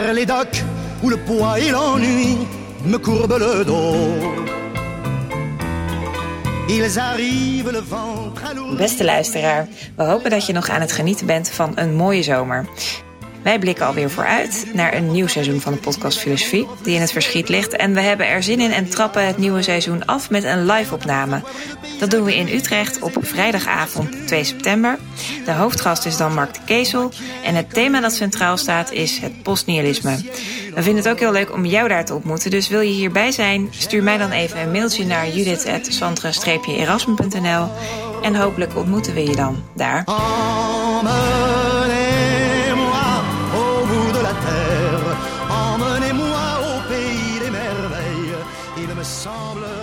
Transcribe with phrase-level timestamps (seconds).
[0.00, 0.64] les docks
[1.02, 2.38] où le poids et l'ennui
[2.84, 4.42] me courbent le dos.
[8.76, 12.66] Beste luisteraar, we hopen dat je nog aan het genieten bent van een mooie zomer.
[13.42, 17.12] Wij blikken alweer vooruit naar een nieuw seizoen van de podcast Filosofie, die in het
[17.12, 17.76] verschiet ligt.
[17.76, 21.42] En we hebben er zin in en trappen het nieuwe seizoen af met een live-opname.
[21.98, 24.98] Dat doen we in Utrecht op vrijdagavond 2 september.
[25.44, 27.10] De hoofdgast is dan Mark de Keesel.
[27.44, 30.16] En het thema dat centraal staat is het postnihilisme.
[30.74, 32.50] We vinden het ook heel leuk om jou daar te ontmoeten.
[32.50, 37.68] Dus wil je hierbij zijn, stuur mij dan even een mailtje naar judith.santre-erasmus.nl.
[38.22, 40.04] En hopelijk ontmoeten we je dan daar.
[49.04, 49.81] semble